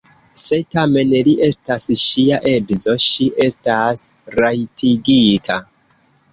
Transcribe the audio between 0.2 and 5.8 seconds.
Se tamen li estas ŝia edzo, ŝi estas rajtigita.